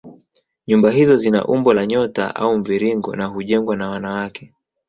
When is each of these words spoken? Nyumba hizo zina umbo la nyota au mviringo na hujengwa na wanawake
Nyumba 0.67 0.91
hizo 0.91 1.15
zina 1.17 1.45
umbo 1.45 1.73
la 1.73 1.85
nyota 1.85 2.35
au 2.35 2.57
mviringo 2.57 3.15
na 3.15 3.25
hujengwa 3.25 3.75
na 3.75 3.89
wanawake 3.89 4.53